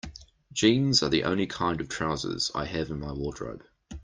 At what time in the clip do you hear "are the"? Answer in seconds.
1.03-1.23